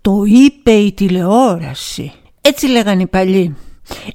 [0.00, 2.12] Το είπε η τηλεόραση.
[2.40, 3.56] Έτσι λέγανε οι παλιοί.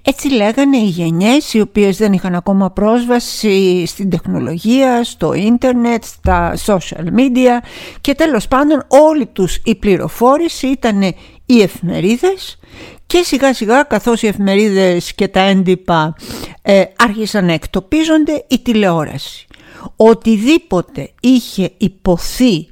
[0.02, 6.58] Έτσι λέγανε οι γενιές οι οποίες δεν είχαν ακόμα πρόσβαση στην τεχνολογία, στο ίντερνετ, στα
[6.66, 7.64] social media
[8.02, 11.02] και τέλος πάντων όλη τους η πληροφόρηση ήταν
[11.46, 12.60] οι εφημερίδες
[13.06, 16.16] και σιγά σιγά καθώς οι εφημερίδες και τα έντυπα
[16.62, 19.48] ε, άρχισαν να εκτοπίζονται η τηλεόραση.
[19.96, 22.70] Οτιδήποτε είχε υποθεί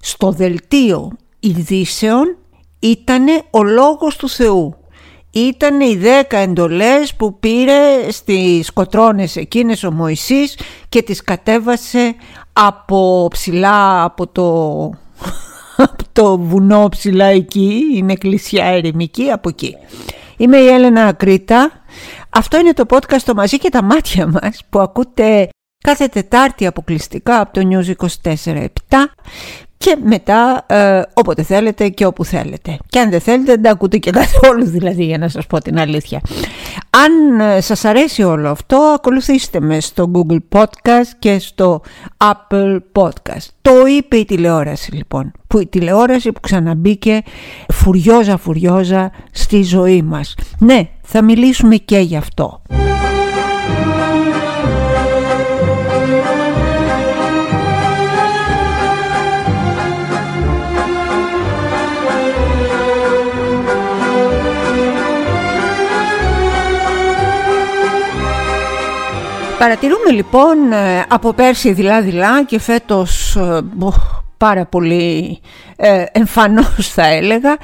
[0.00, 2.36] στο δελτίο ειδήσεων
[2.78, 4.76] ήτανε ο λόγος του Θεού
[5.30, 12.14] ήταν οι δέκα εντολές που πήρε στις κοτρώνες εκείνες ο Μωυσής και τις κατέβασε
[12.52, 14.44] από ψηλά από το,
[15.86, 19.76] από το βουνό ψηλά εκεί, είναι εκκλησιά ερημική από εκεί.
[20.36, 21.70] Είμαι η Έλενα Ακρίτα.
[22.30, 25.48] Αυτό είναι το podcast το μαζί και τα μάτια μας που ακούτε
[25.84, 28.66] κάθε Τετάρτη αποκλειστικά από το News 24-7
[29.78, 32.78] και μετά ε, όποτε θέλετε και όπου θέλετε.
[32.88, 35.78] Και αν δεν θέλετε δεν τα ακούτε και καθόλου δηλαδή για να σας πω την
[35.78, 36.20] αλήθεια.
[36.90, 41.80] Αν ε, σας αρέσει όλο αυτό ακολουθήστε με στο Google Podcast και στο
[42.16, 43.46] Apple Podcast.
[43.62, 45.32] Το είπε η τηλεόραση λοιπόν.
[45.46, 47.22] Που η τηλεόραση που ξαναμπήκε
[47.72, 50.34] φουριόζα φουριόζα στη ζωή μας.
[50.58, 52.62] Ναι, θα μιλήσουμε και γι' αυτό.
[69.58, 73.60] Παρατηρούμε λοιπόν ε, από πέρσι δειλά-δειλά και φέτος ε,
[74.36, 75.40] πάρα πολύ
[75.76, 77.56] ε, εμφανώς θα έλεγα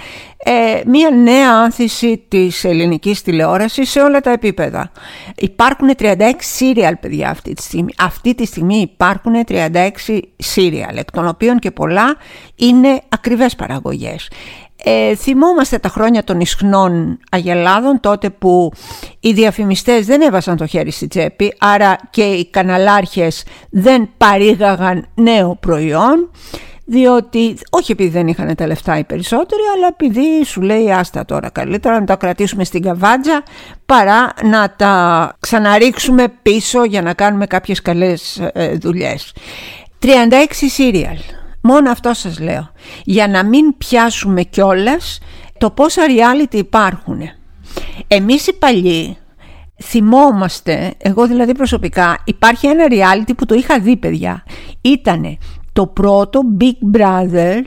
[0.86, 4.90] μία νέα άνθηση της ελληνικής τηλεόρασης σε όλα τα επίπεδα.
[5.36, 7.92] Υπάρχουν 36 σύριαλ παιδιά αυτή τη στιγμή.
[7.98, 12.16] Αυτή τη στιγμή υπάρχουν 36 σύριαλ εκ των οποίων και πολλά
[12.56, 14.28] είναι ακριβές παραγωγές.
[14.86, 18.72] Ε, θυμόμαστε τα χρόνια των ισχνών αγελάδων τότε που
[19.20, 25.56] οι διαφημιστές δεν έβασαν το χέρι στη τσέπη άρα και οι καναλάρχες δεν παρήγαγαν νέο
[25.60, 26.30] προϊόν
[26.84, 31.50] διότι όχι επειδή δεν είχαν τα λεφτά οι περισσότεροι αλλά επειδή σου λέει άστα τώρα
[31.50, 33.42] καλύτερα να τα κρατήσουμε στην καβάτζα
[33.86, 39.32] παρά να τα ξαναρίξουμε πίσω για να κάνουμε κάποιες καλές ε, δουλειές
[40.02, 40.08] 36
[40.50, 41.18] σύριαλ
[41.66, 42.70] Μόνο αυτό σας λέω.
[43.04, 45.18] Για να μην πιάσουμε κιόλας
[45.58, 47.20] το πόσα reality υπάρχουν.
[48.06, 49.16] Εμείς οι παλιοί
[49.82, 54.44] θυμόμαστε, εγώ δηλαδή προσωπικά, υπάρχει ένα reality που το είχα δει παιδιά.
[54.80, 55.38] Ήτανε
[55.72, 57.60] το πρώτο Big Brother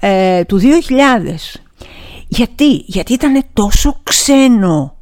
[0.00, 0.64] ε, του 2000.
[2.28, 4.96] Γιατί, γιατί ήταν τόσο ξένο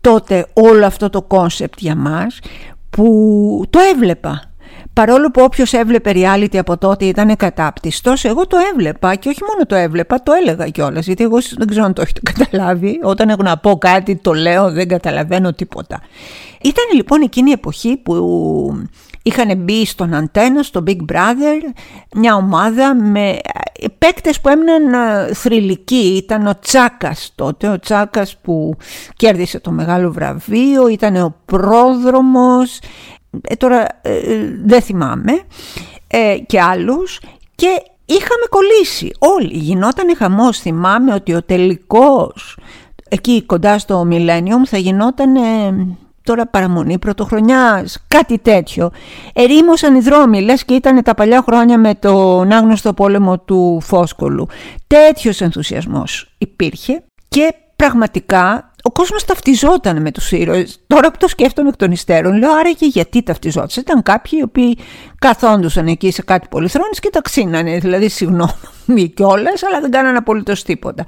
[0.00, 2.38] τότε όλο αυτό το κόνσεπτ για μας
[2.90, 4.47] που το έβλεπα
[4.98, 9.66] παρόλο που όποιος έβλεπε reality από τότε ήταν κατάπτυστος, εγώ το έβλεπα και όχι μόνο
[9.66, 11.06] το έβλεπα, το έλεγα κιόλας.
[11.06, 13.00] Γιατί εγώ δεν ξέρω αν το έχετε καταλάβει.
[13.02, 16.00] Όταν έχω να πω κάτι, το λέω, δεν καταλαβαίνω τίποτα.
[16.62, 18.14] Ήταν λοιπόν εκείνη η εποχή που
[19.22, 21.62] είχαν μπει στον αντένα, στο Big Brother,
[22.14, 23.38] μια ομάδα με
[23.98, 26.16] παίκτες που έμειναν ε, θρηλυκοί.
[26.16, 28.76] Ήταν ο Τσάκας τότε, ο Τσάκας που
[29.16, 32.78] κέρδισε το μεγάλο βραβείο, ήταν ο πρόδρομος,
[33.48, 34.20] ε, τώρα ε,
[34.64, 35.32] δεν θυμάμαι
[36.06, 37.20] ε, και άλλους
[37.54, 42.58] και είχαμε κολλήσει όλοι, γινόταν χαμός, θυμάμαι ότι ο τελικός
[43.08, 45.36] εκεί κοντά στο Millennium θα γινόταν
[46.28, 48.90] τώρα παραμονή πρωτοχρονιάς, κάτι τέτοιο.
[49.32, 54.46] Ερήμωσαν οι δρόμοι, λες και ήταν τα παλιά χρόνια με τον άγνωστο πόλεμο του Φόσκολου.
[54.86, 60.78] Τέτοιος ενθουσιασμός υπήρχε και πραγματικά ο κόσμος ταυτιζόταν με τους ήρωες.
[60.86, 63.68] Τώρα που το σκέφτομαι εκ των υστέρων, λέω άραγε γιατί ταυτιζόταν.
[63.78, 64.78] Ήταν κάποιοι οι οποίοι
[65.18, 67.78] καθόντουσαν εκεί σε κάτι πολυθρόνες και τα ξύνανε.
[67.78, 71.04] Δηλαδή, συγγνώμη κιόλας, αλλά δεν κάνανε απολύτως τίποτα.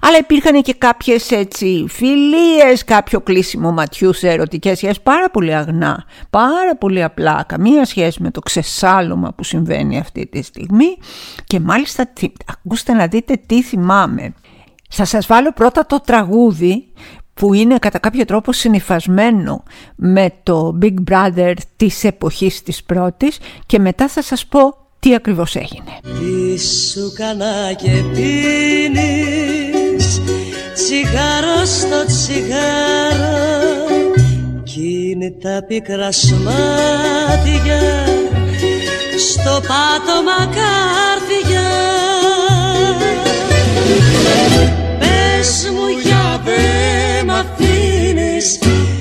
[0.00, 6.04] Αλλά υπήρχαν και κάποιες έτσι φιλίες, κάποιο κλείσιμο ματιού σε ερωτικές σχέσεις, πάρα πολύ αγνά,
[6.30, 10.96] πάρα πολύ απλά, καμία σχέση με το ξεσάλωμα που συμβαίνει αυτή τη στιγμή.
[11.44, 12.12] Και μάλιστα,
[12.46, 14.34] ακούστε να δείτε τι θυμάμαι.
[14.92, 16.88] Θα σας βάλω πρώτα το τραγούδι
[17.34, 19.62] που είναι κατά κάποιο τρόπο συνειφασμένο
[19.96, 25.56] με το Big Brother της εποχής της πρώτης και μετά θα σας πω τι ακριβώς
[25.56, 25.90] έγινε.
[26.02, 30.20] Τι σου κανά και πίνεις
[30.74, 33.48] τσιγάρο στο τσιγάρο
[34.62, 37.80] κι είναι τα πικρά σμάτια
[39.18, 41.68] στο πάτωμα κάρφια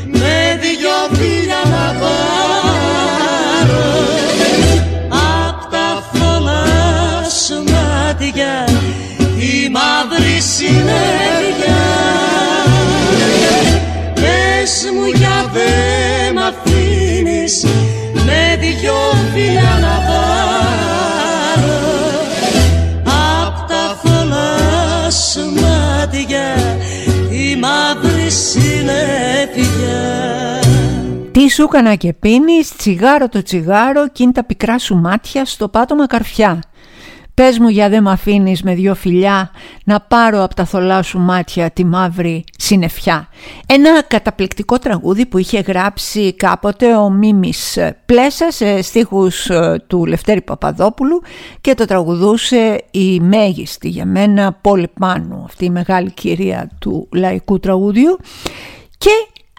[0.05, 3.87] με δυο φίλια να πάρω.
[5.09, 8.67] Απ' τα φωλά σου μάτια
[9.37, 11.83] η μαύρη συνέργεια.
[14.13, 17.65] Πες μου για δε μ' αφήνεις
[18.25, 18.99] με δυο
[19.33, 20.08] φίλια να πάρω
[31.31, 35.67] τι σου έκανα και πίνεις, τσιγάρο το τσιγάρο κι είναι τα πικρά σου μάτια στο
[35.67, 36.59] πάτωμα καρφιά.
[37.33, 39.51] Πες μου για δε μ' αφήνεις με δυο φιλιά
[39.83, 43.27] να πάρω από τα θολά σου μάτια τη μαύρη συνεφιά.
[43.65, 50.41] Ένα καταπληκτικό τραγούδι που είχε γράψει κάποτε ο Μίμης Πλέσα σε στίχους ε, του Λευτέρη
[50.41, 51.21] Παπαδόπουλου
[51.61, 57.59] και το τραγουδούσε η μέγιστη για μένα Πόλη Πάνου, αυτή η μεγάλη κυρία του λαϊκού
[57.59, 58.78] τραγούδιου και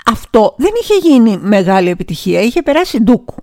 [0.06, 3.34] αυτό δεν είχε γίνει μεγάλη επιτυχία, είχε περάσει ντούκου.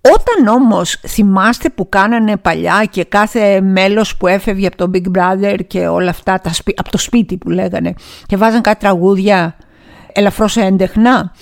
[0.00, 5.58] Όταν όμως θυμάστε που κάνανε παλιά και κάθε μέλος που έφευγε από το Big Brother
[5.66, 7.94] και όλα αυτά τα από το σπίτι που λέγανε
[8.26, 9.56] και βάζαν κάτι τραγούδια
[10.12, 11.32] ελαφρώς έντεχνα.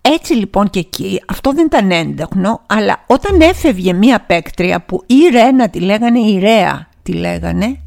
[0.00, 5.28] Έτσι λοιπόν και εκεί αυτό δεν ήταν έντεχνο αλλά όταν έφευγε μία παίκτρια που η
[5.30, 7.80] Ρένα τη λέγανε η Ρέα τη λέγανε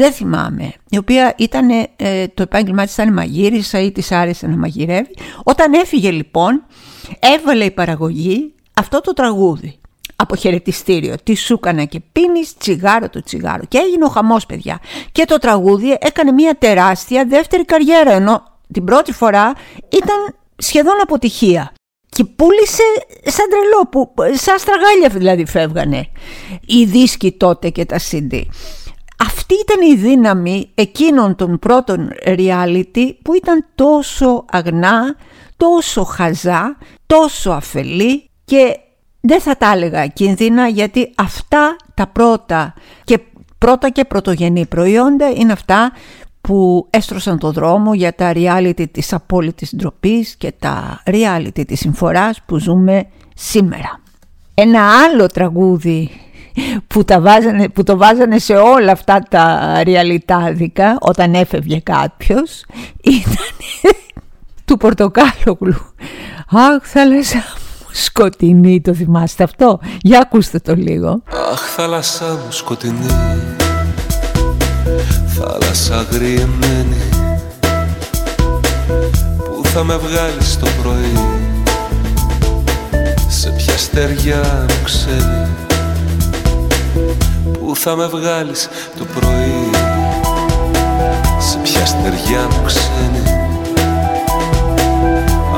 [0.00, 4.56] δεν θυμάμαι, η οποία ήταν, ε, το επάγγελμά της ήταν μαγείρισα ή της άρεσε να
[4.56, 5.14] μαγειρεύει.
[5.42, 6.66] Όταν έφυγε λοιπόν,
[7.18, 9.78] έβαλε η παραγωγή αυτό το τραγούδι.
[10.16, 13.62] Αποχαιρετιστήριο, τι σου έκανα και πίνεις τσιγάρο το τσιγάρο.
[13.68, 14.80] Και έγινε ο χαμός παιδιά.
[15.12, 18.42] Και το τραγούδι έκανε μια τεράστια δεύτερη καριέρα, ενώ
[18.72, 19.52] την πρώτη φορά
[19.88, 21.72] ήταν σχεδόν αποτυχία.
[22.08, 22.82] Και πούλησε
[23.24, 26.08] σαν τρελό, που, σαν στραγάλια δηλαδή φεύγανε
[26.66, 28.42] οι δίσκοι τότε και τα CD.
[29.50, 35.16] Αυτή ήταν η δύναμη εκείνων των πρώτων reality που ήταν τόσο αγνά,
[35.56, 36.76] τόσο χαζά,
[37.06, 38.78] τόσο αφελή και
[39.20, 42.74] δεν θα τα έλεγα κίνδυνα γιατί αυτά τα πρώτα
[43.04, 43.20] και
[43.58, 45.92] πρώτα και πρωτογενή προϊόντα είναι αυτά
[46.40, 52.40] που έστρωσαν το δρόμο για τα reality της απόλυτης ντροπής και τα reality της συμφοράς
[52.46, 54.00] που ζούμε σήμερα.
[54.54, 56.10] Ένα άλλο τραγούδι
[56.86, 62.64] που, τα βάζανε, που το βάζανε σε όλα αυτά τα ριαλιτάδικα όταν έφευγε κάποιος
[63.02, 63.46] ήταν
[64.64, 65.94] του Πορτοκάλογλου.
[66.50, 71.22] Αχ θάλασσα μου σκοτεινή το θυμάστε αυτό; Για ακούστε το λίγο.
[71.52, 73.06] Αχ θάλασσα μου σκοτεινή
[75.26, 77.08] Θάλασσα γριεμένη
[79.36, 81.12] Πού θα με βγάλεις το πρωί
[83.28, 85.69] Σε ποια στεριά μου ξέρει
[87.44, 89.70] Πού θα με βγάλεις το πρωί.
[91.38, 93.22] Σε ποια στεριά μου ξένη.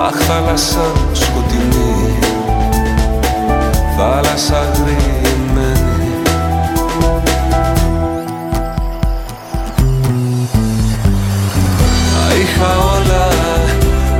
[0.07, 2.19] Αχ θάλασσα σκοτεινή.
[3.97, 5.91] Θάλασσα γρημένη
[12.29, 13.29] Τα είχα όλα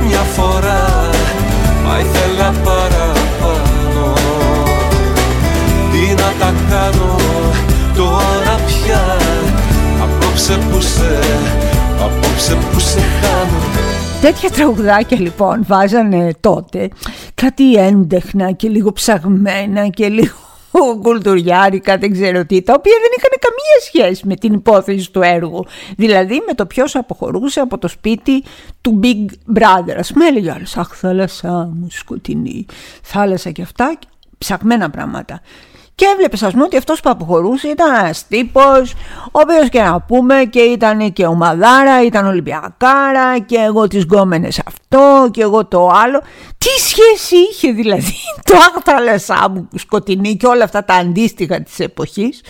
[0.07, 1.11] μια φορά
[1.85, 4.13] Μα ήθελα παραπάνω.
[5.91, 7.15] Τι να τα κάνω;
[7.95, 9.17] Τώρα πια
[10.01, 11.19] Απόψε που σε,
[11.99, 13.59] απόψε που σε χάνω
[14.21, 16.89] Τέτοια τραγουδάκια λοιπόν βάζανε τότε
[17.33, 20.33] κάτι έντεχνα και λίγο ψαγμένα και λίγο
[21.01, 25.65] κουλτουριάρικα, δεν ξέρω τι, τα οποία δεν είχαν καμία σχέση με την υπόθεση του έργου.
[25.95, 28.43] Δηλαδή με το ποιος αποχωρούσε από το σπίτι
[28.81, 29.95] του Big Brother.
[29.97, 32.65] Ας πούμε έλεγε άλλος, αχ θάλασσα μου σκοτεινή,
[33.03, 33.97] θάλασσα και αυτά,
[34.37, 35.41] ψαγμένα πράγματα.
[35.95, 38.93] Και έβλεπες, ας πούμε, ότι αυτός που αποχωρούσε ήταν ένας τύπος,
[39.25, 44.61] ο οποίος και να πούμε και ήταν και ομαδάρα, ήταν Ολυμπιακάρα, και εγώ τις γκόμενες
[44.65, 46.21] αυτό, και εγώ το άλλο.
[46.57, 48.15] Τι σχέση είχε δηλαδή
[48.47, 52.41] το άχθαλασά μου σκοτεινή και όλα αυτά τα αντίστοιχα της εποχής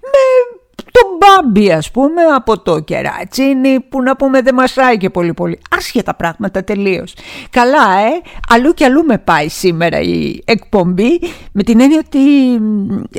[0.00, 0.61] με
[0.92, 5.60] το μπάμπι ας πούμε από το κερατσίνι που να πούμε δεν μασάει και πολύ πολύ.
[5.76, 7.14] Άσχετα πράγματα τελείως.
[7.50, 11.20] Καλά ε, αλλού και αλλού με πάει σήμερα η εκπομπή
[11.52, 12.20] με την έννοια ότι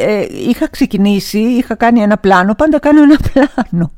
[0.01, 3.91] ε, είχα ξεκινήσει, είχα κάνει ένα πλάνο, πάντα κάνω ένα πλάνο.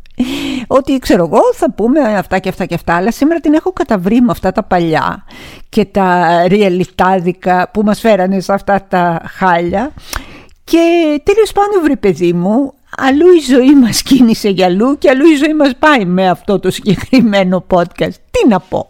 [0.67, 4.21] Ότι ξέρω εγώ θα πούμε αυτά και αυτά και αυτά Αλλά σήμερα την έχω καταβρει
[4.21, 5.25] με αυτά τα παλιά
[5.69, 9.91] Και τα ριελιτάδικα που μας φέρανε σε αυτά τα χάλια
[10.63, 15.25] Και τέλος πάντων βρε παιδί μου αλλού η ζωή μας κίνησε για αλλού και αλλού
[15.25, 18.15] η ζωή μας πάει με αυτό το συγκεκριμένο podcast.
[18.31, 18.85] Τι να πω.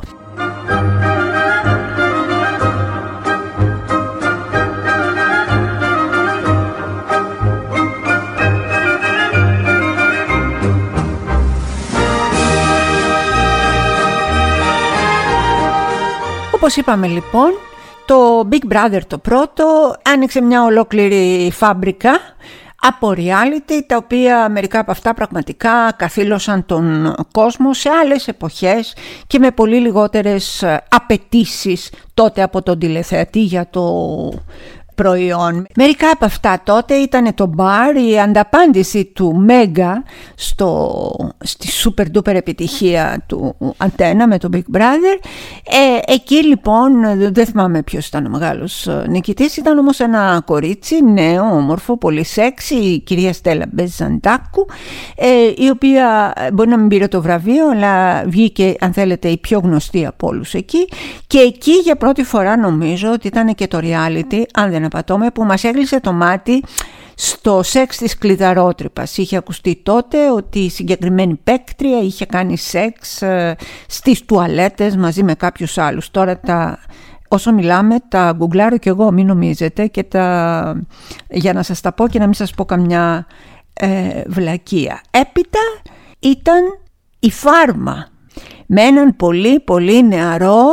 [16.54, 17.52] Όπως είπαμε λοιπόν,
[18.06, 22.20] το Big Brother το πρώτο άνοιξε μια ολόκληρη φάμπρικα
[22.88, 28.96] από reality τα οποία μερικά από αυτά πραγματικά καθήλωσαν τον κόσμο σε άλλες εποχές
[29.28, 33.84] και με πολύ λιγότερες απαιτήσεις τότε από τον τηλεθεατή για το
[34.96, 35.66] προϊόν.
[35.76, 40.04] Μερικά από αυτά τότε ήταν το μπαρ, η ανταπάντηση του Μέγκα
[40.36, 41.02] στο,
[41.44, 45.20] στη super duper επιτυχία του Αντένα με το Big Brother.
[45.64, 46.92] Ε, εκεί λοιπόν,
[47.34, 52.24] δεν θυμάμαι ποιος ήταν ο μεγάλος ε, νικητής, ήταν όμως ένα κορίτσι νέο, όμορφο, πολύ
[52.24, 54.68] σεξι, η κυρία Στέλλα Μπεζαντάκου,
[55.16, 59.38] ε, η οποία ε, μπορεί να μην πήρε το βραβείο, αλλά βγήκε αν θέλετε η
[59.38, 60.88] πιο γνωστή από όλους εκεί
[61.28, 65.44] και εκεί για πρώτη φορά νομίζω ότι ήταν και το reality, αν δεν απατώμε, που
[65.44, 66.64] μας έγλεισε το μάτι
[67.16, 69.18] στο σεξ της κλειδαρότρυπας.
[69.18, 73.56] Είχε ακουστεί τότε ότι η συγκεκριμένη παίκτρια είχε κάνει σεξ ε,
[73.88, 76.12] στις τουαλέτες μαζί με κάποιους άλλους.
[76.12, 76.80] Τώρα τα,
[77.28, 80.82] όσο μιλάμε τα γκουγκλάρω κι εγώ, μην νομίζετε, και τα,
[81.30, 83.28] για να σας τα πω και να μην σας πω καμιά
[83.74, 85.02] ε, βλακεία.
[85.12, 85.60] Έπειτα
[86.20, 86.62] ήταν
[87.20, 88.08] η φάρμα
[88.66, 90.66] με έναν πολύ πολύ νεαρό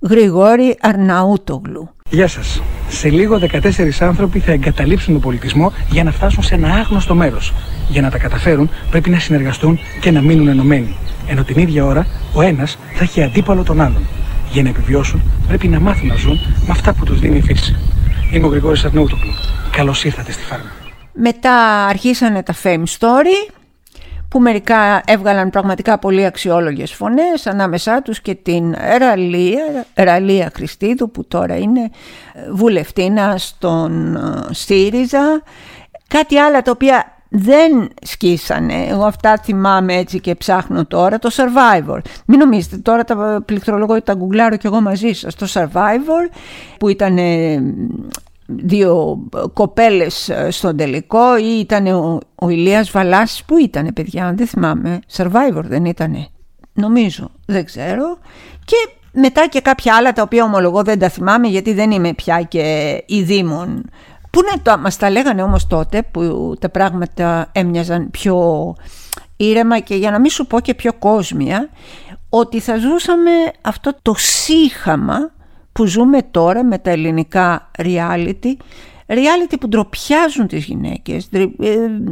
[0.00, 1.88] Γρηγόρη Αρναούτογλου.
[2.12, 2.62] Γεια σας.
[2.88, 7.52] Σε λίγο 14 άνθρωποι θα εγκαταλείψουν τον πολιτισμό για να φτάσουν σε ένα άγνωστο μέρος.
[7.88, 10.96] Για να τα καταφέρουν πρέπει να συνεργαστούν και να μείνουν ενωμένοι.
[11.26, 14.06] Ενώ την ίδια ώρα ο ένας θα έχει αντίπαλο τον άλλον.
[14.50, 17.76] Για να επιβιώσουν πρέπει να μάθουν να ζουν με αυτά που τους δίνει η φύση.
[18.32, 19.32] Είμαι ο Γρηγόρης Αρναούτογλου.
[19.70, 20.70] Καλώς ήρθατε στη φάρμα.
[21.12, 23.52] Μετά αρχίσανε τα Fame Story
[24.32, 31.24] που μερικά έβγαλαν πραγματικά πολύ αξιόλογες φωνές ανάμεσά τους και την Ραλία, Ραλία Χριστίδου που
[31.24, 35.42] τώρα είναι ε, βουλευτήνα στον ε, ΣΥΡΙΖΑ
[36.08, 41.98] κάτι άλλα τα οποία δεν σκίσανε, εγώ αυτά θυμάμαι έτσι και ψάχνω τώρα, το Survivor.
[42.26, 45.34] Μην νομίζετε, τώρα τα πληκτρολογώ τα γκουγκλάρω και εγώ μαζί σας.
[45.34, 46.34] Το Survivor
[46.78, 47.18] που ήταν
[48.58, 49.18] δύο
[49.52, 55.00] κοπέλες ε, στον τελικό ή ήταν ο, ο Ηλίας Βαλάς που ήταν παιδιά δεν θυμάμαι
[55.16, 56.28] Survivor δεν ήτανε
[56.72, 58.18] νομίζω δεν ξέρω.
[58.64, 58.76] Και
[59.12, 62.96] μετά και κάποια άλλα τα οποία ομολογώ δεν τα θυμάμαι γιατί δεν είμαι πια και
[63.06, 63.90] η Δήμον.
[64.30, 68.74] Που να το, μας τα λέγανε όμως τότε που τα πράγματα έμοιαζαν πιο
[69.36, 71.68] ήρεμα και για να μην σου πω και πιο κόσμια
[72.28, 73.30] ότι θα ζούσαμε
[73.60, 75.30] αυτό το σύχαμα
[75.72, 78.54] που ζούμε τώρα με τα ελληνικά reality
[79.06, 81.46] reality που ντροπιάζουν τις γυναίκες ε,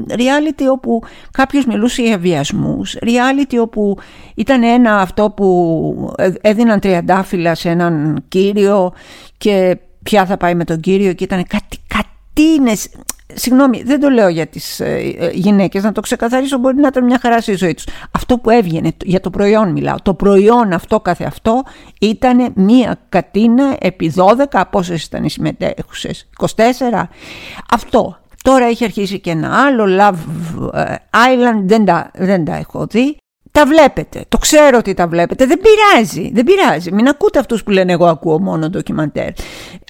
[0.09, 3.99] reality όπου κάποιος μιλούσε για βιασμούς reality όπου
[4.35, 8.93] ήταν ένα αυτό που έδιναν τριαντάφυλλα σε έναν κύριο
[9.39, 12.89] και πια θα πάει με τον κύριο και ήταν κάτι κατίνες
[13.35, 17.05] Συγγνώμη, δεν το λέω για τις ε, ε, γυναίκες, να το ξεκαθαρίσω μπορεί να ήταν
[17.05, 17.87] μια χαρά στη ζωή τους.
[18.11, 21.63] Αυτό που έβγαινε, για το προϊόν μιλάω, το προϊόν αυτό καθε αυτό
[22.01, 27.03] ήταν μια κατίνα επί 12, από όσες ήταν οι συμμετέχουσες, 24.
[27.71, 28.19] Αυτό.
[28.43, 30.19] Τώρα έχει αρχίσει και ένα άλλο, Love
[30.75, 33.17] ε, Island, δεν τα, δεν τα έχω δει.
[33.53, 36.93] Τα βλέπετε, το ξέρω ότι τα βλέπετε, δεν πειράζει, δεν πειράζει.
[36.93, 39.29] Μην ακούτε αυτούς που λένε εγώ ακούω μόνο ντοκιμαντέρ.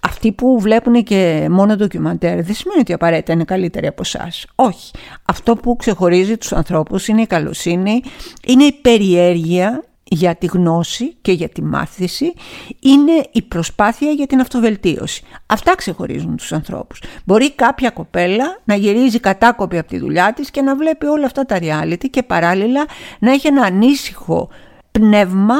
[0.02, 4.46] Αυτοί που βλέπουν και μόνο ντοκιμαντέρ δεν σημαίνει ότι απαραίτητα είναι καλύτεροι από εσάς.
[4.54, 4.90] Όχι.
[5.24, 8.02] Αυτό που ξεχωρίζει τους ανθρώπους είναι η καλοσύνη,
[8.46, 12.32] είναι η περιέργεια για τη γνώση και για τη μάθηση
[12.80, 15.22] είναι η προσπάθεια για την αυτοβελτίωση.
[15.46, 17.02] Αυτά ξεχωρίζουν τους ανθρώπους.
[17.24, 21.44] Μπορεί κάποια κοπέλα να γυρίζει κατάκοπη από τη δουλειά της και να βλέπει όλα αυτά
[21.44, 22.86] τα reality και παράλληλα
[23.18, 24.48] να έχει ένα ανήσυχο
[24.90, 25.54] πνεύμα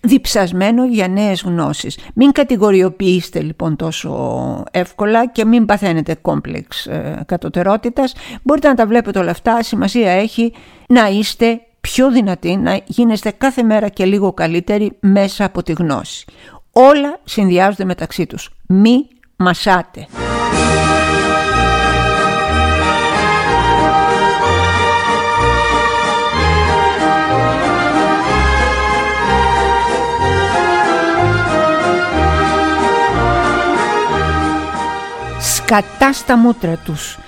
[0.00, 1.98] διψασμένο για νέες γνώσεις.
[2.14, 8.14] Μην κατηγοριοποιήσετε λοιπόν τόσο εύκολα και μην παθαίνετε κόμπλεξ ε, κατωτερότητας.
[8.42, 10.52] Μπορείτε να τα βλέπετε όλα αυτά, σημασία έχει
[10.88, 16.24] να είστε πιο δυνατοί, να γίνεστε κάθε μέρα και λίγο καλύτεροι μέσα από τη γνώση.
[16.72, 18.50] Όλα συνδυάζονται μεταξύ τους.
[18.66, 20.06] Μη μασάτε.
[35.40, 37.18] Σκατά στα μούτρα τους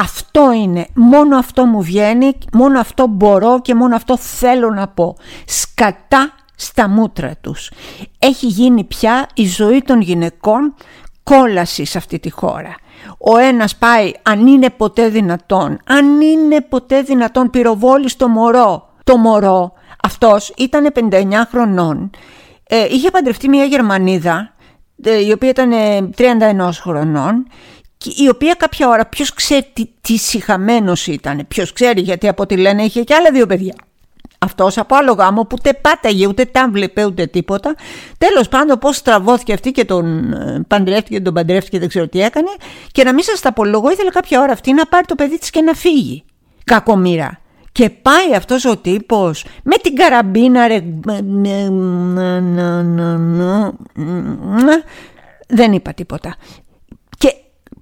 [0.00, 5.16] αυτό είναι, μόνο αυτό μου βγαίνει, μόνο αυτό μπορώ και μόνο αυτό θέλω να πω.
[5.46, 7.70] Σκατά στα μούτρα τους.
[8.18, 10.74] Έχει γίνει πια η ζωή των γυναικών
[11.22, 12.74] κόλαση σε αυτή τη χώρα.
[13.18, 18.88] Ο ένας πάει αν είναι ποτέ δυνατόν, αν είναι ποτέ δυνατόν πυροβόλει στο μωρό.
[19.04, 22.10] Το μωρό αυτός ήταν 59 χρονών,
[22.68, 24.52] ε, είχε παντρευτεί μια Γερμανίδα
[25.02, 25.72] ε, η οποία ήταν
[26.16, 27.46] 31 χρονών
[28.04, 32.56] η οποία κάποια ώρα ποιος ξέρει τι, τι συχαμένος ήταν, ποιος ξέρει γιατί από ό,τι
[32.56, 33.74] λένε είχε και άλλα δύο παιδιά.
[34.38, 37.74] αυτός από άλλο γάμο που ούτε πάταγε ούτε τα βλέπε ούτε τίποτα.
[38.18, 42.20] Τέλος πάντων πως στραβώθηκε αυτή και τον ε, παντρεύτηκε και τον παντρεύτηκε δεν ξέρω τι
[42.20, 42.50] έκανε.
[42.92, 45.50] Και να μην σας τα απολογώ ήθελε κάποια ώρα αυτή να πάρει το παιδί της
[45.50, 46.24] και να φύγει.
[46.64, 47.40] Κακομήρα
[47.72, 50.82] και πάει αυτός ο τύπος με την καραμπίνα ρε
[55.48, 56.36] δεν είπα τίποτα.
[56.36, 56.67] και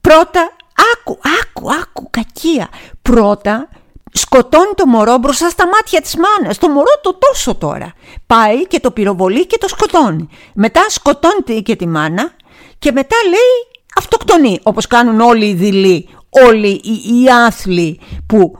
[0.08, 0.50] πρώτα
[0.92, 2.68] άκου άκου άκου κακία
[3.02, 3.68] πρώτα
[4.12, 6.58] σκοτώνει το μωρό μπροστά στα μάτια της μάνας.
[6.58, 7.92] Το μωρό το τόσο τώρα.
[8.26, 10.28] Πάει και το πυροβολεί και το σκοτώνει.
[10.54, 12.30] Μετά σκοτώνει και τη μάνα
[12.78, 14.60] και μετά λέει αυτοκτονεί.
[14.62, 16.08] Όπως κάνουν όλοι οι δειλοί,
[16.48, 18.58] όλοι οι, οι άθλοι που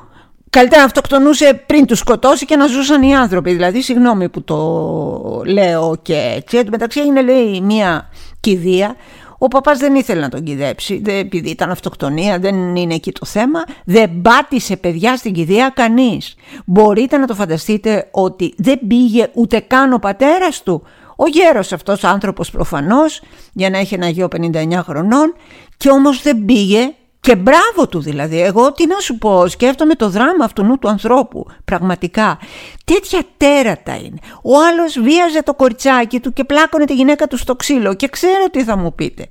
[0.50, 3.52] καλύτερα να αυτοκτονούσε πριν τους σκοτώσει και να ζούσαν οι άνθρωποι.
[3.52, 6.58] Δηλαδή, συγγνώμη που το λέω και έτσι.
[6.58, 8.08] Εν μεταξύ έγινε λέει μία
[8.40, 8.96] κηδεία
[9.38, 13.64] ο παπάς δεν ήθελε να τον κυδέψει, επειδή ήταν αυτοκτονία, δεν είναι εκεί το θέμα.
[13.84, 16.34] Δεν πάτησε παιδιά στην κηδεία κανείς.
[16.64, 20.82] Μπορείτε να το φανταστείτε ότι δεν πήγε ούτε καν ο πατέρας του.
[21.16, 25.34] Ο γέρος αυτός άνθρωπος προφανώς, για να έχει ένα γιο 59 χρονών,
[25.76, 26.94] και όμως δεν πήγε
[27.26, 28.40] και μπράβο του δηλαδή.
[28.40, 31.46] Εγώ τι να σου πω, σκέφτομαι το δράμα αυτού του ανθρώπου.
[31.64, 32.38] Πραγματικά.
[32.84, 34.18] Τέτοια τέρατα είναι.
[34.42, 37.94] Ο άλλος βίαζε το κοριτσάκι του και πλάκωνε τη γυναίκα του στο ξύλο.
[37.94, 39.26] Και ξέρω τι θα μου πείτε.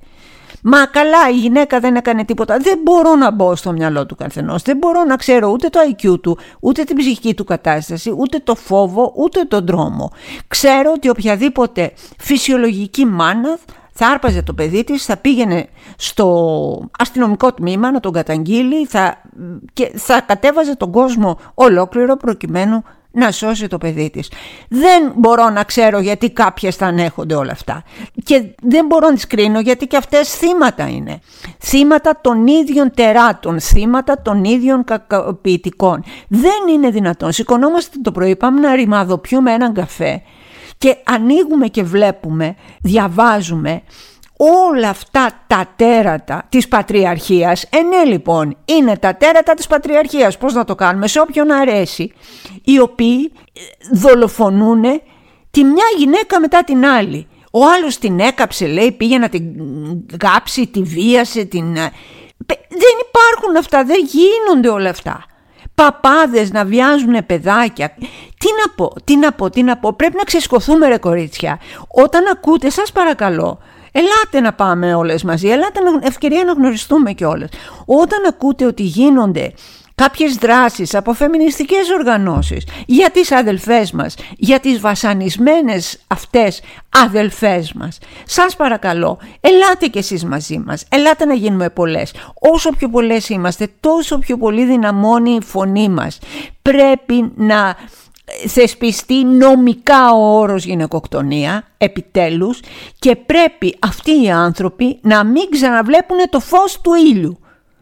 [0.62, 2.56] Μα καλά, η γυναίκα δεν έκανε τίποτα.
[2.58, 4.62] Δεν μπορώ να μπω στο μυαλό του καθενός.
[4.62, 8.54] Δεν μπορώ να ξέρω ούτε το IQ του, ούτε την ψυχική του κατάσταση, ούτε το
[8.54, 10.12] φόβο, ούτε τον τρόμο.
[10.48, 13.58] Ξέρω ότι οποιαδήποτε φυσιολογική μάνα
[13.98, 19.22] θα άρπαζε το παιδί της, θα πήγαινε στο αστυνομικό τμήμα να τον καταγγείλει θα,
[19.72, 22.84] και θα κατέβαζε τον κόσμο ολόκληρο προκειμένου
[23.16, 24.30] να σώσει το παιδί της.
[24.68, 27.82] Δεν μπορώ να ξέρω γιατί κάποιες θα ανέχονται όλα αυτά.
[28.24, 31.20] Και δεν μπορώ να τις κρίνω γιατί και αυτές θύματα είναι.
[31.58, 36.04] Θύματα των ίδιων τεράτων, θύματα των ίδιων κακοποιητικών.
[36.28, 37.32] Δεν είναι δυνατόν.
[37.32, 40.22] Σηκωνόμαστε το πρωί, πάμε να ρημαδοποιούμε έναν καφέ
[40.78, 43.82] και ανοίγουμε και βλέπουμε, διαβάζουμε
[44.36, 47.62] όλα αυτά τα τέρατα της πατριαρχίας.
[47.62, 52.12] Ε ναι λοιπόν, είναι τα τέρατα της πατριαρχίας, πώς να το κάνουμε, σε όποιον αρέσει,
[52.64, 53.60] οι οποίοι ε,
[53.92, 54.82] δολοφονούν
[55.50, 57.28] τη μια γυναίκα μετά την άλλη.
[57.52, 59.44] Ο άλλος την έκαψε, λέει, πήγε να την
[60.16, 61.76] κάψει, τη βίασε, την...
[61.76, 61.92] Ε,
[62.68, 65.24] δεν υπάρχουν αυτά, δεν γίνονται όλα αυτά
[65.76, 67.94] παπάδες να βιάζουν παιδάκια.
[68.38, 69.92] Τι να πω, τι να πω, τι να πω.
[69.92, 71.58] Πρέπει να ξεσκοθούμε ρε κορίτσια.
[71.88, 73.58] Όταν ακούτε, σας παρακαλώ,
[73.98, 77.48] Ελάτε να πάμε όλες μαζί, ελάτε να, ευκαιρία να γνωριστούμε κιόλας.
[77.84, 79.52] Όταν ακούτε ότι γίνονται
[80.02, 86.62] κάποιες δράσεις από φεμινιστικές οργανώσεις για τις αδελφές μας, για τις βασανισμένες αυτές
[87.04, 87.98] αδελφές μας.
[88.24, 92.12] Σας παρακαλώ, ελάτε κι εσείς μαζί μας, ελάτε να γίνουμε πολλές.
[92.40, 96.18] Όσο πιο πολλές είμαστε, τόσο πιο πολύ δυναμώνει η φωνή μας.
[96.62, 97.76] Πρέπει να
[98.46, 102.60] θεσπιστεί νομικά ο όρος γυναικοκτονία, επιτέλους,
[102.98, 107.40] και πρέπει αυτοί οι άνθρωποι να μην ξαναβλέπουν το φως του ήλιου.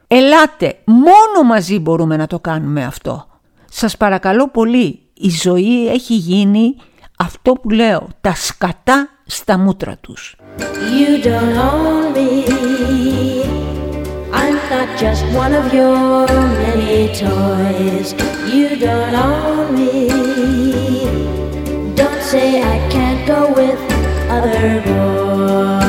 [0.08, 3.26] Ελάτε, μόνο μαζί μπορούμε να το κάνουμε αυτό.
[3.70, 6.76] Σας παρακαλώ πολύ, η ζωή έχει γίνει
[7.18, 10.36] αυτό που λέω, τα σκατά στα μούτρα τους.
[10.58, 12.30] You don't own me.
[14.40, 16.26] I'm not just one of your
[16.62, 18.08] many toys.
[18.54, 19.92] You don't own me.
[22.00, 23.80] Don't say I can't go with
[24.36, 25.83] other boys.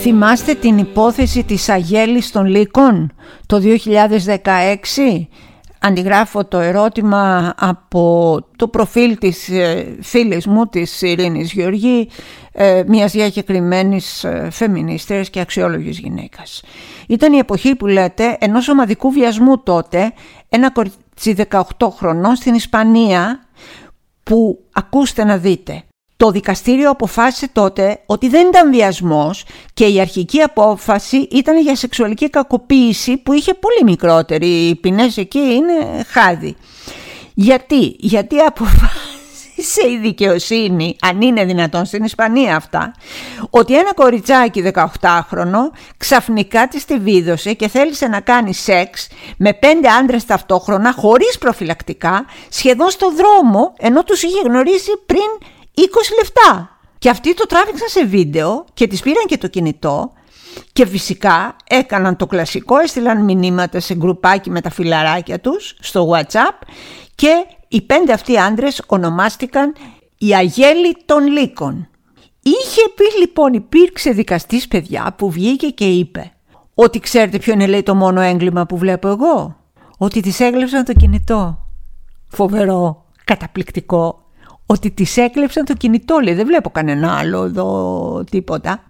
[0.00, 3.12] Θυμάστε την υπόθεση της Αγέλης των Λύκων
[3.46, 5.26] το 2016
[5.86, 12.08] Αντιγράφω το ερώτημα από το προφίλ της ε, φίλης μου, της Ειρήνης Γεωργή,
[12.52, 16.62] ε, μιας διακεκριμένης ε, φεμινίστερης και αξιόλογης γυναίκας.
[17.08, 20.12] Ήταν η εποχή που λέτε ενός ομαδικού βιασμού τότε,
[20.48, 23.48] ένα κορίτσι 18 χρονών στην Ισπανία,
[24.22, 25.84] που ακούστε να δείτε.
[26.24, 32.30] Το δικαστήριο αποφάσισε τότε ότι δεν ήταν βιασμός και η αρχική απόφαση ήταν για σεξουαλική
[32.30, 34.46] κακοποίηση που είχε πολύ μικρότερη.
[34.46, 36.56] Οι ποινές εκεί είναι χάδι.
[37.34, 39.14] Γιατί, γιατί αποφάσισε
[39.56, 42.94] σε η δικαιοσύνη, αν είναι δυνατόν στην Ισπανία αυτά,
[43.50, 49.88] ότι ένα κοριτσάκι 18χρονο ξαφνικά της τη βίδωσε και θέλησε να κάνει σεξ με πέντε
[49.88, 55.80] άντρες ταυτόχρονα χωρίς προφυλακτικά σχεδόν στο δρόμο ενώ τους είχε γνωρίσει πριν 20
[56.22, 56.78] λεπτά.
[56.98, 60.12] Και αυτοί το τράβηξαν σε βίντεο και τις πήραν και το κινητό
[60.72, 66.66] και φυσικά έκαναν το κλασικό, έστειλαν μηνύματα σε γκρουπάκι με τα φιλαράκια τους στο WhatsApp
[67.14, 69.74] και οι πέντε αυτοί άντρες ονομάστηκαν
[70.18, 71.88] οι Αγέλοι των Λύκων.
[72.42, 76.32] Είχε πει λοιπόν υπήρξε δικαστής παιδιά που βγήκε και είπε
[76.74, 79.56] ότι ξέρετε ποιο είναι λέει το μόνο έγκλημα που βλέπω εγώ;
[79.98, 81.66] Ότι τις έκλεψαν το κινητό.
[82.28, 84.23] Φοβερό, καταπληκτικό.
[84.66, 88.82] Ότι τις έκλεψαν το κινητό λέει δεν βλέπω κανένα άλλο εδώ τίποτα.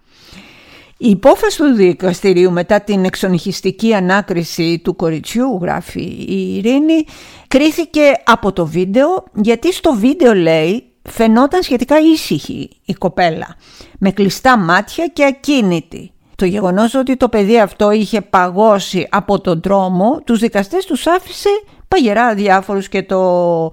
[0.97, 7.05] Η υπόφαση του δικαστηρίου μετά την εξονυχιστική ανάκριση του κοριτσιού, γράφει η Ειρήνη,
[7.47, 13.55] κρίθηκε από το βίντεο γιατί στο βίντεο λέει φαινόταν σχετικά ήσυχη η κοπέλα,
[13.99, 16.11] με κλειστά μάτια και ακίνητη.
[16.35, 21.49] Το γεγονός ότι το παιδί αυτό είχε παγώσει από τον δρόμο, τους δικαστές τους άφησε
[21.87, 23.71] παγερά διάφορους και το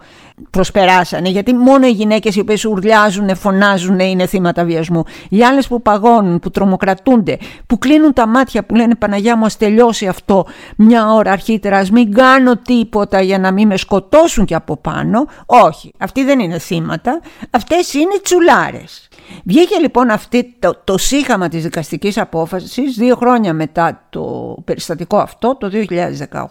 [0.51, 5.03] προσπεράσανε γιατί μόνο οι γυναίκες οι οποίες ουρλιάζουν, φωνάζουν είναι θύματα βιασμού.
[5.29, 9.57] Οι άλλες που παγώνουν, που τρομοκρατούνται, που κλείνουν τα μάτια που λένε Παναγιά μου ας
[9.57, 14.55] τελειώσει αυτό μια ώρα αρχίτερα, ας μην κάνω τίποτα για να μην με σκοτώσουν και
[14.55, 15.27] από πάνω.
[15.47, 19.09] Όχι, αυτοί δεν είναι θύματα, αυτές είναι τσουλάρες.
[19.45, 25.57] Βγήκε λοιπόν αυτή το, το σύγχαμα της δικαστικής απόφασης δύο χρόνια μετά το περιστατικό αυτό,
[25.57, 26.45] το 2018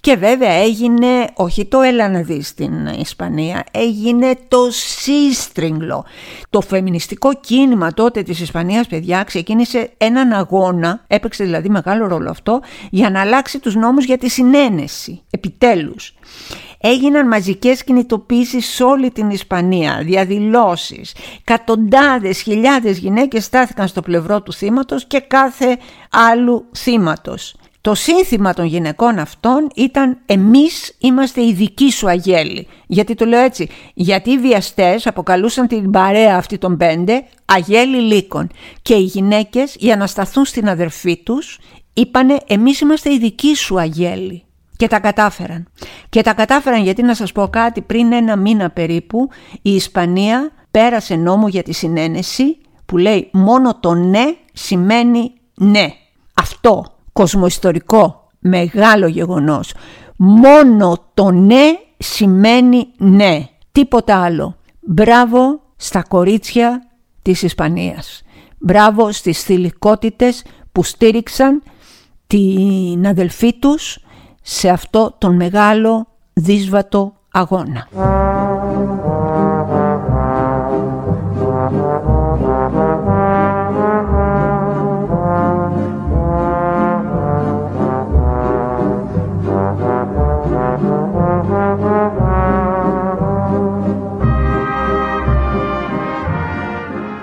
[0.00, 6.04] και βέβαια έγινε, όχι το έλα να δεις στην Ισπανία, έγινε το σύστριγγλο.
[6.50, 12.60] Το φεμινιστικό κίνημα τότε της Ισπανίας, παιδιά, ξεκίνησε έναν αγώνα, έπαιξε δηλαδή μεγάλο ρόλο αυτό,
[12.90, 16.15] για να αλλάξει τους νόμους για τη συνένεση, επιτέλους.
[16.80, 21.14] Έγιναν μαζικές κινητοποίησεις σε όλη την Ισπανία, διαδηλώσεις.
[21.44, 25.78] Κατοντάδες χιλιάδες γυναίκες στάθηκαν στο πλευρό του θύματος και κάθε
[26.10, 27.56] άλλου θύματος.
[27.80, 32.66] Το σύνθημα των γυναικών αυτών ήταν «Εμείς είμαστε οι δικοί σου αγέλη».
[32.86, 38.50] Γιατί το λέω έτσι, γιατί οι βιαστές αποκαλούσαν την παρέα αυτή των πέντε αγέλη λύκων
[38.82, 41.58] και οι γυναίκες για να σταθούν στην αδερφή τους
[41.92, 44.45] είπανε «Εμείς είμαστε οι δικοί σου αγέλη».
[44.76, 45.68] Και τα κατάφεραν.
[46.08, 49.28] Και τα κατάφεραν γιατί να σας πω κάτι, πριν ένα μήνα περίπου
[49.62, 55.92] η Ισπανία πέρασε νόμο για τη συνένεση που λέει μόνο το ναι σημαίνει ναι.
[56.34, 59.74] Αυτό κοσμοϊστορικό μεγάλο γεγονός.
[60.16, 63.48] Μόνο το ναι σημαίνει ναι.
[63.72, 64.56] Τίποτα άλλο.
[64.80, 66.82] Μπράβο στα κορίτσια
[67.22, 68.22] της Ισπανίας.
[68.58, 71.62] Μπράβο στις θηλυκότητες που στήριξαν
[72.26, 73.98] την αδελφή τους
[74.48, 77.88] σε αυτό τον μεγάλο δύσβατο αγώνα.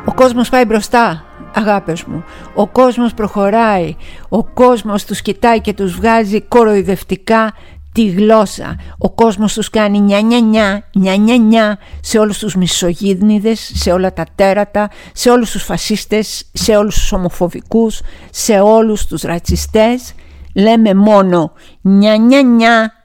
[0.06, 2.24] Ο κόσμος πάει μπροστά αγάπες μου.
[2.56, 3.96] Ο κόσμος προχωράει,
[4.30, 7.54] ο κόσμος τους κοιτάει και τους βγάζει κοροϊδευτικά
[7.94, 8.76] τη γλώσσα.
[8.98, 13.92] Ο κόσμος τους κάνει νιά νιά νιά, νιά νιά νιά σε όλους τους μισογύδνιδες, σε
[13.92, 20.14] όλα τα τέρατα, σε όλους τους φασίστες, σε όλους τους ομοφοβικούς, σε όλους τους ρατσιστές.
[20.56, 22.42] Λέμε μόνο νιά νιά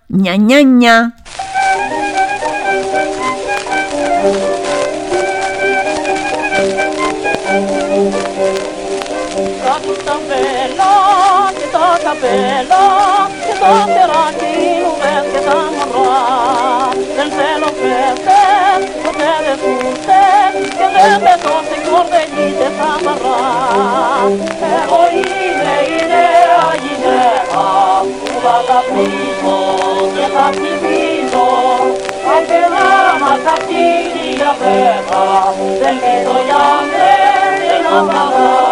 [0.07, 1.15] νιά, νιά
[12.09, 12.85] καπέλο
[13.45, 14.93] και το περάκι μου
[15.33, 16.21] και τα μωρά.
[17.17, 18.43] Δεν θέλω φέτε,
[19.03, 19.59] ποτέ δεν
[20.79, 23.41] και δεν πετώ στην κορδελή και τα μωρά.
[24.77, 27.67] Εγώ είναι η νέα γυναίκα
[28.21, 29.59] που θα τα πνίσω
[30.15, 31.47] και θα ψηφίσω
[32.33, 32.89] αν και να
[33.83, 35.25] η διαφέτα
[35.81, 38.68] δεν πείτε για μένα να παράσω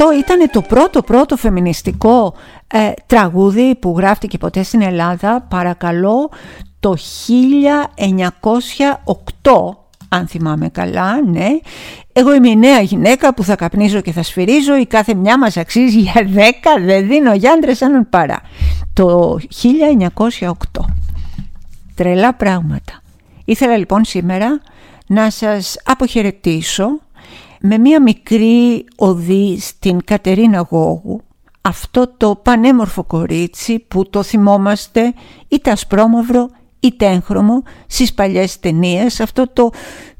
[0.00, 2.34] αυτό ήταν το πρώτο πρώτο φεμινιστικό
[2.66, 6.30] ε, τραγούδι που γράφτηκε ποτέ στην Ελλάδα, παρακαλώ,
[6.80, 6.96] το
[9.42, 9.50] 1908
[10.08, 11.46] αν θυμάμαι καλά, ναι.
[12.12, 15.56] Εγώ είμαι η νέα γυναίκα που θα καπνίζω και θα σφυρίζω, η κάθε μια μας
[15.56, 16.20] αξίζει για 10,
[16.84, 18.40] δεν δίνω για άντρες έναν παρά.
[18.92, 19.38] Το
[20.08, 20.52] 1908.
[21.94, 23.02] Τρελά πράγματα.
[23.44, 24.60] Ήθελα λοιπόν σήμερα
[25.06, 27.00] να σας αποχαιρετήσω
[27.60, 31.20] με μία μικρή οδή στην Κατερίνα Γόγου
[31.60, 35.14] αυτό το πανέμορφο κορίτσι που το θυμόμαστε
[35.48, 36.48] είτε ασπρόμαυρο
[36.80, 39.70] ή τένχρωμο στις παλιές ταινίες αυτό το,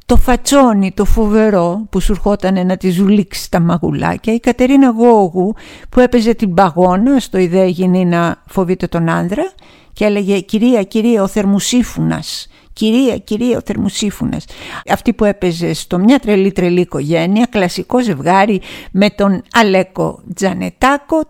[0.07, 5.55] το φατσόνι, το φοβερό που σου ερχόταν να τη ζουλήξει τα μαγουλάκια η Κατερίνα Γόγου
[5.89, 9.53] που έπαιζε την παγώνα στο ιδέα γίνει να φοβείται τον άνδρα
[9.93, 12.49] και έλεγε «Κυρία, κυρία, ο θερμοσύφουνας».
[12.79, 14.45] Κυρία, κυρία, ο θερμοσύφουνας.
[14.89, 18.61] Αυτή που έπαιζε στο μια τρελή τρελή οικογένεια, κλασικό ζευγάρι
[18.91, 21.23] με τον Αλέκο Τζανετάκο,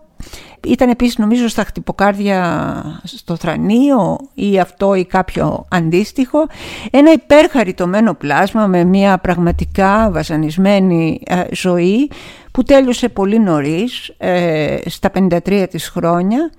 [0.67, 6.47] ήταν επίσης νομίζω στα χτυποκάρδια στο θρανείο ή αυτό ή κάποιο αντίστοιχο.
[6.91, 12.11] Ένα υπερχαριτωμένο πλάσμα με μια πραγματικά βασανισμένη ε, ζωή
[12.51, 16.51] που τέλειωσε πολύ νωρίς, ε, στα 53 της χρόνια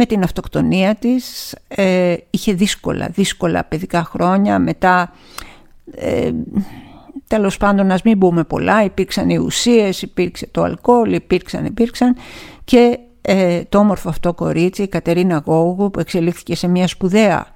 [0.00, 1.54] με την αυτοκτονία της.
[1.68, 4.58] Ε, είχε δύσκολα, δύσκολα παιδικά χρόνια.
[4.58, 5.12] Μετά,
[5.94, 6.30] ε,
[7.26, 12.16] τέλος πάντων, ας μην πούμε πολλά, υπήρξαν οι ουσίες, υπήρξε το αλκοόλ, υπήρξαν, υπήρξαν
[12.64, 17.46] και ε, το όμορφο αυτό κορίτσι, η Κατερίνα Γόγου, που εξελίχθηκε σε μια σπουδαία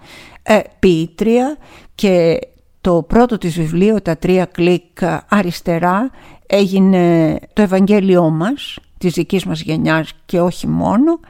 [0.42, 1.56] ε, ποιήτρια
[1.94, 2.38] και
[2.80, 6.10] το πρώτο της βιβλίο, τα τρία κλικ αριστερά,
[6.46, 11.20] έγινε το Ευαγγέλιό μας, της δικής μας γενιάς και όχι μόνο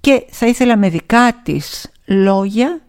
[0.00, 2.80] και θα ήθελα με δικά της λόγια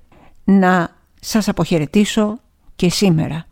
[0.43, 2.39] να σας αποχαιρετήσω
[2.75, 3.45] και σήμερα.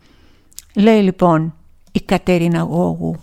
[0.74, 1.54] Λέει λοιπόν
[1.92, 3.18] η Κατερίνα Γόγου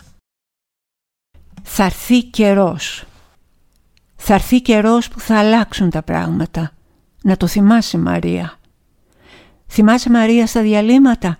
[1.62, 3.04] «Θα έρθει καιρός,
[4.16, 6.70] θα έρθει καιρός που θα αλλάξουν τα πράγματα.
[7.22, 8.58] Να το θυμάσαι Μαρία.
[9.66, 11.38] Θυμάσαι Μαρία στα διαλύματα,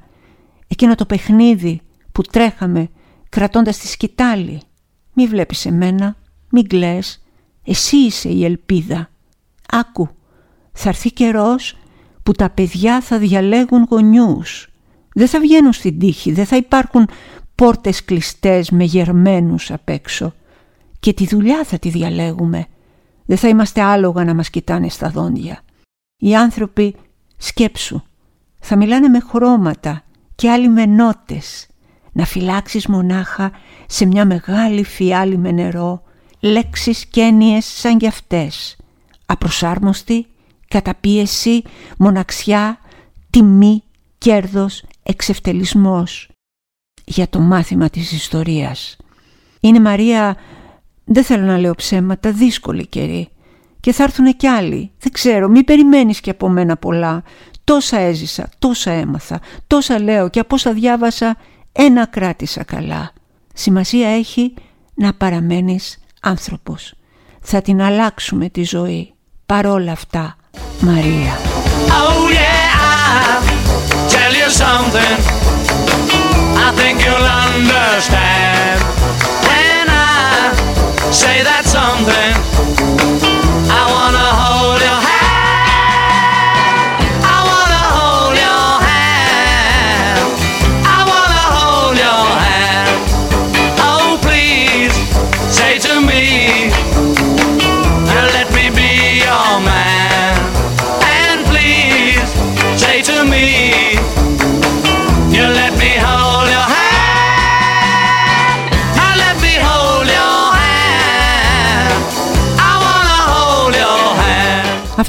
[0.68, 1.80] εκείνο το παιχνίδι
[2.12, 2.90] που τρέχαμε
[3.28, 4.60] κρατώντας τη σκητάλη.
[5.12, 6.16] Μη βλέπεις εμένα,
[6.50, 7.25] μη κλαις,
[7.66, 9.10] εσύ είσαι η ελπίδα.
[9.68, 10.08] Άκου,
[10.72, 11.78] θα έρθει καιρός
[12.22, 14.68] που τα παιδιά θα διαλέγουν γονιούς.
[15.14, 17.08] Δεν θα βγαίνουν στην τύχη, δεν θα υπάρχουν
[17.54, 20.34] πόρτες κλειστές με γερμένους απ' έξω.
[21.00, 22.66] Και τη δουλειά θα τη διαλέγουμε.
[23.26, 25.60] Δεν θα είμαστε άλογα να μας κοιτάνε στα δόντια.
[26.16, 26.96] Οι άνθρωποι
[27.36, 28.02] σκέψου.
[28.60, 30.02] Θα μιλάνε με χρώματα
[30.34, 31.66] και άλλοι με νότες.
[32.12, 33.52] Να φυλάξεις μονάχα
[33.86, 36.02] σε μια μεγάλη φιάλη με νερό
[36.46, 38.76] λέξεις και έννοιες σαν κι αυτές.
[39.26, 40.26] Απροσάρμοστη,
[40.68, 41.62] καταπίεση,
[41.98, 42.78] μοναξιά,
[43.30, 43.82] τιμή,
[44.18, 46.28] κέρδος, εξευτελισμός.
[47.04, 48.96] Για το μάθημα της ιστορίας.
[49.60, 50.36] Είναι Μαρία,
[51.04, 53.28] δεν θέλω να λέω ψέματα, δύσκολη καιρή.
[53.80, 54.90] Και θα έρθουν κι άλλοι.
[54.98, 57.22] Δεν ξέρω, μη περιμένεις και από μένα πολλά.
[57.64, 61.36] Τόσα έζησα, τόσα έμαθα, τόσα λέω και από όσα διάβασα,
[61.72, 63.12] ένα κράτησα καλά.
[63.54, 64.54] Σημασία έχει
[64.94, 66.92] να παραμένεις άνθρωπος.
[67.40, 69.14] Θα την αλλάξουμε τη ζωή.
[69.46, 70.36] Παρόλα αυτά,
[70.80, 71.38] Μαρία.
[71.88, 73.42] Oh yeah, I'll
[74.14, 75.16] tell you something
[76.66, 78.78] I think you'll understand
[79.48, 80.52] When I
[81.22, 81.55] say that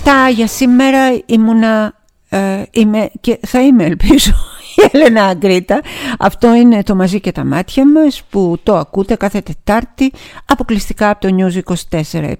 [0.09, 1.93] Αυτά για σήμερα ήμουνα,
[2.29, 4.31] ε, είμαι, και θα είμαι ελπίζω
[4.75, 5.81] η Έλενα Αγκρίτα.
[6.19, 10.13] Αυτό είναι το μαζί και τα μάτια μας που το ακούτε κάθε Τετάρτη
[10.45, 12.33] αποκλειστικά από το News 24-7.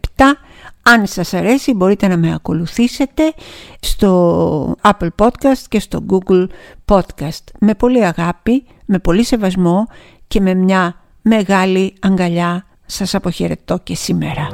[0.82, 3.34] Αν σας αρέσει μπορείτε να με ακολουθήσετε
[3.80, 6.48] στο Apple Podcast και στο Google
[6.86, 7.44] Podcast.
[7.60, 9.88] Με πολύ αγάπη, με πολύ σεβασμό
[10.28, 14.48] και με μια μεγάλη αγκαλιά σας αποχαιρετώ και σήμερα.